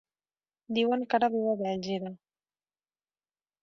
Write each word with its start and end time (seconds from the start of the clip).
Diuen 0.77 1.05
que 1.13 1.19
ara 1.19 1.31
viu 1.37 1.53
a 1.53 1.55
Bèlgida. 1.61 2.15